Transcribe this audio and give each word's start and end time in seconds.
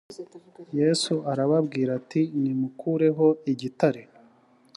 yesu 0.79 1.13
arababwira 1.31 1.91
ati 1.99 2.21
nimukureho 2.41 3.27
igitare 3.51 4.01